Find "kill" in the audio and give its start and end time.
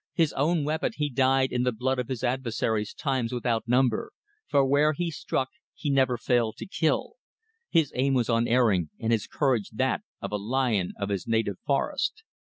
6.65-7.17